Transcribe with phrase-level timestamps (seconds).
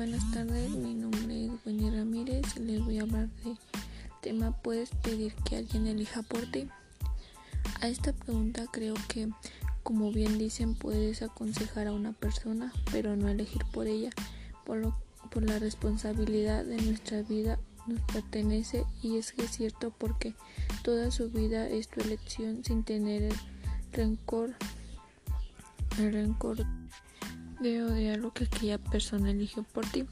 [0.00, 3.58] Buenas tardes, mi nombre es Wendy Ramírez les voy a hablar del
[4.22, 6.70] tema ¿Puedes pedir que alguien elija por ti?
[7.82, 9.28] A esta pregunta creo que,
[9.82, 14.08] como bien dicen, puedes aconsejar a una persona, pero no elegir por ella,
[14.64, 14.80] por,
[15.42, 20.32] la responsabilidad de nuestra vida nos pertenece y es que es cierto porque
[20.82, 23.34] toda su vida es tu elección sin tener el
[23.92, 24.56] rencor
[27.60, 30.06] de odiar lo que aquella persona eligió por ti.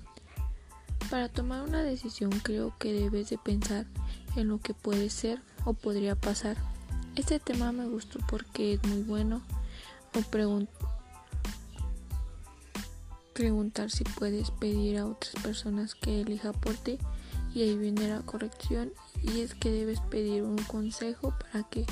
[1.11, 3.87] Para tomar una decisión creo que debes de pensar
[4.37, 6.57] en lo que puede ser o podría pasar.
[7.17, 9.43] Este tema me gustó porque es muy bueno
[10.15, 10.21] o
[13.35, 16.99] preguntar si puedes pedir a otras personas que elija por ti
[17.55, 21.87] y ahí viene la corrección y es que debes pedir un consejo para que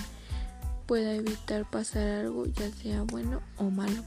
[0.87, 4.05] pueda evitar pasar algo ya sea bueno o malo.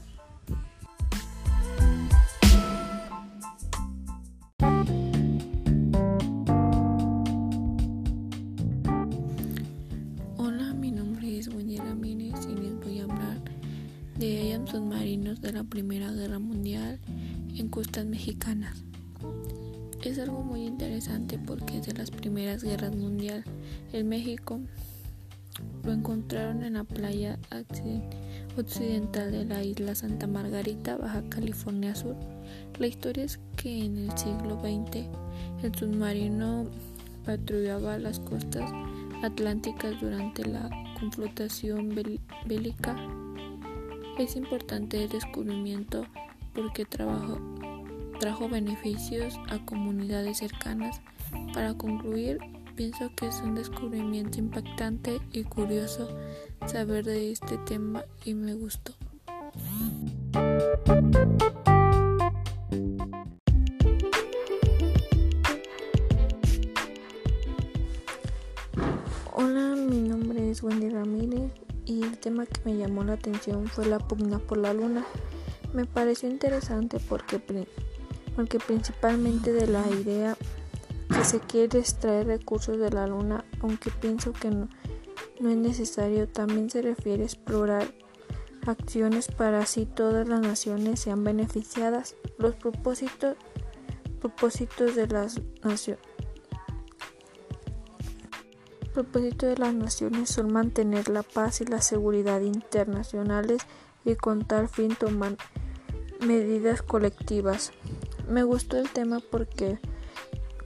[14.20, 17.00] De ellos submarinos de la Primera Guerra Mundial
[17.56, 18.84] en costas mexicanas.
[20.02, 23.46] Es algo muy interesante porque es de las primeras guerras mundiales
[23.94, 24.60] en México
[25.84, 27.38] lo encontraron en la playa
[28.56, 32.16] occidental de la isla Santa Margarita, Baja California Sur.
[32.78, 35.06] La historia es que en el siglo XX
[35.62, 36.66] el submarino
[37.24, 38.70] patrullaba las costas
[39.22, 41.94] atlánticas durante la confrontación
[42.46, 42.96] bélica
[44.22, 46.04] es importante el descubrimiento
[46.54, 51.00] porque trajo beneficios a comunidades cercanas.
[51.54, 52.38] Para concluir,
[52.76, 56.08] pienso que es un descubrimiento impactante y curioso
[56.66, 58.92] saber de este tema y me gustó.
[69.32, 73.86] Hola, mi nombre es Wendy Ramírez y el tema que me llamó la atención fue
[73.86, 75.04] la pugna por la luna.
[75.72, 77.40] Me pareció interesante porque,
[78.36, 80.36] porque principalmente de la idea
[81.08, 84.68] que se quiere extraer recursos de la luna, aunque pienso que no,
[85.40, 87.92] no es necesario, también se refiere a explorar
[88.66, 92.14] acciones para así todas las naciones sean beneficiadas.
[92.38, 93.36] Los propósitos,
[94.20, 96.09] propósitos de las naciones
[98.92, 103.62] propósito de las naciones son mantener la paz y la seguridad internacionales
[104.04, 105.36] y con tal fin tomar
[106.20, 107.72] medidas colectivas.
[108.28, 109.78] Me gustó el tema porque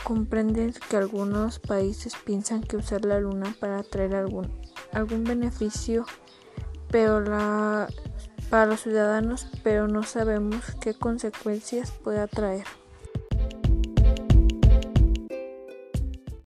[0.02, 4.50] comprenden que algunos países piensan que usar la luna para traer algún,
[4.92, 6.04] algún beneficio
[6.94, 7.88] pero la,
[8.50, 12.64] para los ciudadanos, pero no sabemos qué consecuencias puede traer.